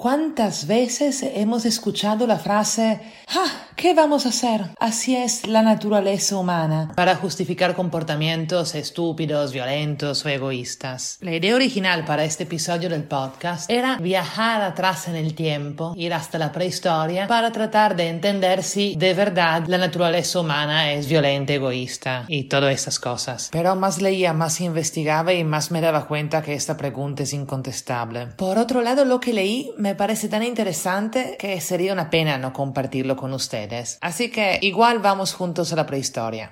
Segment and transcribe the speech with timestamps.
[0.00, 3.02] ¿Cuántas veces hemos escuchado la frase,
[3.36, 4.62] ah, ¿qué vamos a hacer?
[4.78, 11.18] Así es la naturaleza humana, para justificar comportamientos estúpidos, violentos o egoístas.
[11.20, 16.14] La idea original para este episodio del podcast era viajar atrás en el tiempo, ir
[16.14, 21.52] hasta la prehistoria, para tratar de entender si de verdad la naturaleza humana es violenta,
[21.52, 23.50] egoísta y todas esas cosas.
[23.52, 28.28] Pero más leía, más investigaba y más me daba cuenta que esta pregunta es incontestable.
[28.28, 32.52] Por otro lado, lo que leí me parece tan interesante que sería una pena no
[32.52, 33.98] compartirlo con ustedes.
[34.00, 36.50] Así que igual vamos juntos a la prehistoria.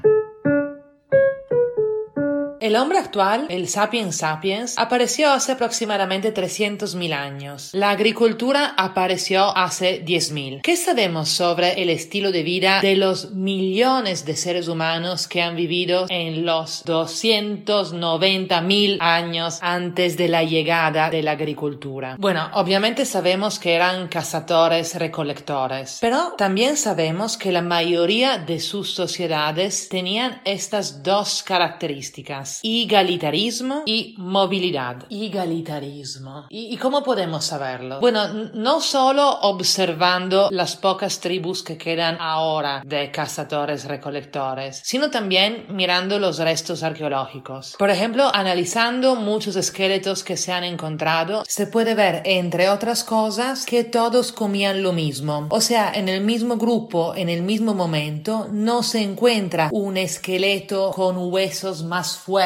[2.69, 7.71] El hombre actual, el sapiens sapiens, apareció hace aproximadamente 300.000 años.
[7.73, 10.61] La agricultura apareció hace 10.000.
[10.61, 15.57] ¿Qué sabemos sobre el estilo de vida de los millones de seres humanos que han
[15.57, 22.17] vivido en los 290.000 años antes de la llegada de la agricultura?
[22.19, 28.93] Bueno, obviamente sabemos que eran cazadores recolectores, pero también sabemos que la mayoría de sus
[28.93, 35.05] sociedades tenían estas dos características Igalitarismo y movilidad.
[35.09, 36.47] Igalitarismo.
[36.49, 38.01] ¿Y, cómo podemos saberlo?
[38.01, 45.67] Bueno, no solo observando las pocas tribus que quedan ahora de cazadores recolectores, sino también
[45.69, 47.77] mirando los restos arqueológicos.
[47.79, 53.67] Por ejemplo, analizando muchos esqueletos que se han encontrado, se puede ver, entre otras cosas,
[53.67, 55.47] que todos comían lo mismo.
[55.51, 60.91] O sea, en el mismo grupo, en el mismo momento, no se encuentra un esqueleto
[60.91, 62.38] con huesos más fuertes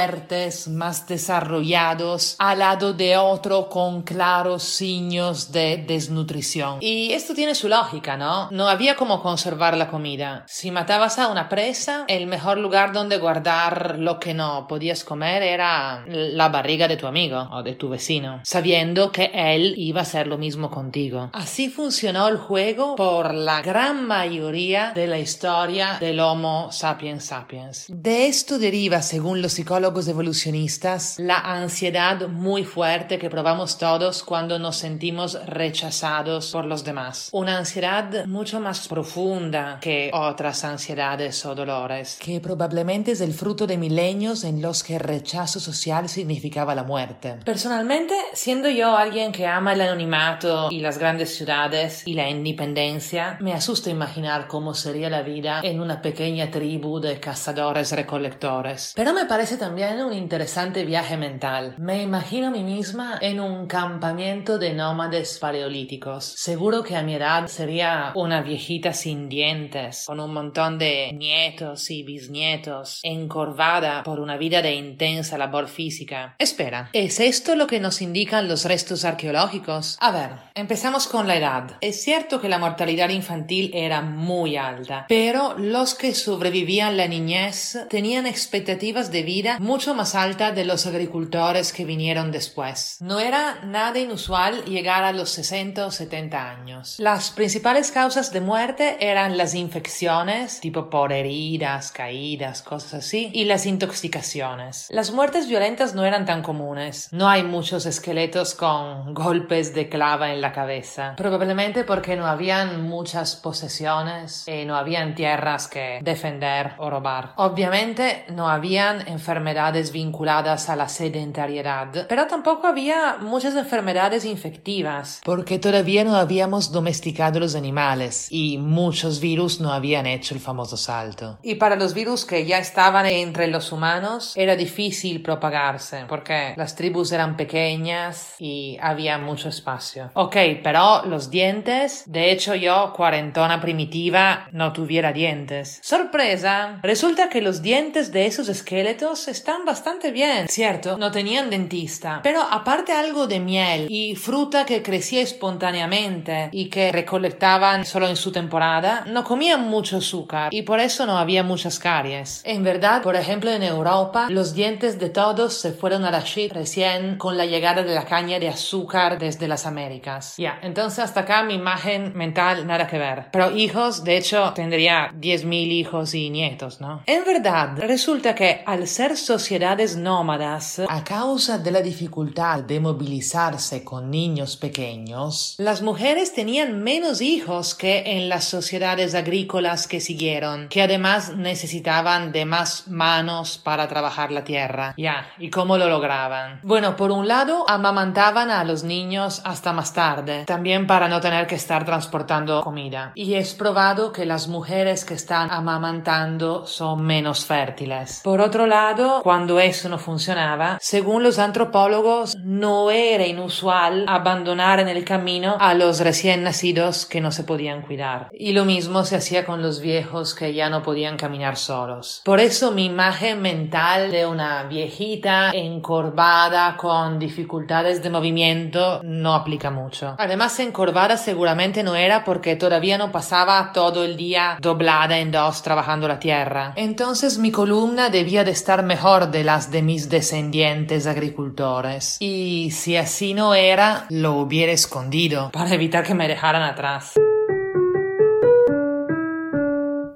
[0.68, 6.78] más desarrollados, al lado de otro con claros signos de desnutrición.
[6.80, 8.48] Y esto tiene su lógica, ¿no?
[8.50, 10.44] No había cómo conservar la comida.
[10.48, 15.42] Si matabas a una presa, el mejor lugar donde guardar lo que no podías comer
[15.42, 20.02] era la barriga de tu amigo o de tu vecino, sabiendo que él iba a
[20.02, 21.30] hacer lo mismo contigo.
[21.32, 27.86] Así funcionó el juego por la gran mayoría de la historia del Homo sapiens sapiens.
[27.88, 34.58] De esto deriva, según los psicólogos, evolucionistas, la ansiedad muy fuerte que probamos todos cuando
[34.58, 37.28] nos sentimos rechazados por los demás.
[37.32, 43.66] Una ansiedad mucho más profunda que otras ansiedades o dolores, que probablemente es el fruto
[43.66, 47.38] de milenios en los que el rechazo social significaba la muerte.
[47.44, 53.36] Personalmente, siendo yo alguien que ama el anonimato y las grandes ciudades y la independencia,
[53.40, 58.92] me asusta imaginar cómo sería la vida en una pequeña tribu de cazadores recolectores.
[58.94, 61.74] Pero me parece también un interesante viaje mental.
[61.78, 66.24] Me imagino a mí misma en un campamento de nómades paleolíticos.
[66.24, 71.90] Seguro que a mi edad sería una viejita sin dientes, con un montón de nietos
[71.90, 76.36] y bisnietos, encorvada por una vida de intensa labor física.
[76.38, 79.96] Espera, ¿es esto lo que nos indican los restos arqueológicos?
[80.00, 81.76] A ver, empezamos con la edad.
[81.80, 87.78] Es cierto que la mortalidad infantil era muy alta, pero los que sobrevivían la niñez
[87.88, 92.96] tenían expectativas de vida mucho más alta de los agricultores que vinieron después.
[93.00, 96.96] No era nada inusual llegar a los 60 o 70 años.
[96.98, 103.44] Las principales causas de muerte eran las infecciones, tipo por heridas, caídas, cosas así, y
[103.44, 104.88] las intoxicaciones.
[104.90, 107.08] Las muertes violentas no eran tan comunes.
[107.12, 111.14] No hay muchos esqueletos con golpes de clava en la cabeza.
[111.16, 117.34] Probablemente porque no habían muchas posesiones y no habían tierras que defender o robar.
[117.36, 119.51] Obviamente no habían enfermedades
[119.92, 127.40] vinculadas a la sedentariedad, pero tampoco había muchas enfermedades infectivas, porque todavía no habíamos domesticado
[127.40, 131.38] los animales y muchos virus no habían hecho el famoso salto.
[131.42, 136.74] Y para los virus que ya estaban entre los humanos era difícil propagarse, porque las
[136.74, 140.10] tribus eran pequeñas y había mucho espacio.
[140.14, 145.80] Ok, pero los dientes, de hecho yo, cuarentona primitiva, no tuviera dientes.
[145.82, 152.20] Sorpresa, resulta que los dientes de esos esqueletos están bastante bien, cierto, no tenían dentista,
[152.22, 158.14] pero aparte algo de miel y fruta que crecía espontáneamente y que recolectaban solo en
[158.14, 162.40] su temporada, no comían mucho azúcar y por eso no había muchas caries.
[162.44, 166.52] En verdad, por ejemplo, en Europa, los dientes de todos se fueron a la shit
[166.52, 170.36] recién con la llegada de la caña de azúcar desde las Américas.
[170.38, 173.24] Ya, entonces hasta acá mi imagen mental nada que ver.
[173.32, 177.02] Pero hijos, de hecho, tendría 10.000 hijos y nietos, ¿no?
[177.06, 183.82] En verdad, resulta que al ser sociedades nómadas, a causa de la dificultad de movilizarse
[183.82, 190.68] con niños pequeños, las mujeres tenían menos hijos que en las sociedades agrícolas que siguieron,
[190.68, 194.92] que además necesitaban de más manos para trabajar la tierra.
[194.98, 196.60] Ya, ¿y cómo lo lograban?
[196.62, 201.46] Bueno, por un lado, amamantaban a los niños hasta más tarde, también para no tener
[201.46, 203.12] que estar transportando comida.
[203.14, 208.20] Y es probado que las mujeres que están amamantando son menos fértiles.
[208.22, 214.88] Por otro lado, cuando eso no funcionaba, según los antropólogos, no era inusual abandonar en
[214.88, 218.30] el camino a los recién nacidos que no se podían cuidar.
[218.32, 222.20] Y lo mismo se hacía con los viejos que ya no podían caminar solos.
[222.24, 229.70] Por eso mi imagen mental de una viejita encorvada con dificultades de movimiento no aplica
[229.70, 230.16] mucho.
[230.18, 235.62] Además, encorvada seguramente no era porque todavía no pasaba todo el día doblada en dos
[235.62, 236.72] trabajando la tierra.
[236.74, 242.18] Entonces mi columna debía de estar de las de mis descendientes agricultores.
[242.20, 247.14] Y si así no era, lo hubiera escondido para evitar que me dejaran atrás.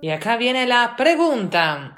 [0.01, 1.95] Y acá viene la pregunta.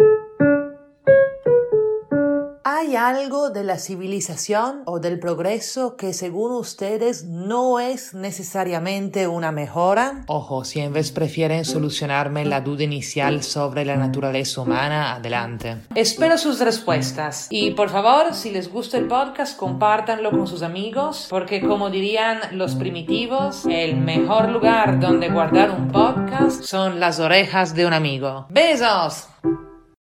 [2.78, 9.50] ¿Hay algo de la civilización o del progreso que según ustedes no es necesariamente una
[9.50, 10.22] mejora?
[10.28, 15.78] Ojo, si en vez prefieren solucionarme la duda inicial sobre la naturaleza humana, adelante.
[15.96, 21.26] Espero sus respuestas y por favor, si les gusta el podcast, compártanlo con sus amigos
[21.28, 27.74] porque como dirían los primitivos, el mejor lugar donde guardar un podcast son las orejas
[27.74, 28.46] de un amigo.
[28.50, 29.26] ¡Besos!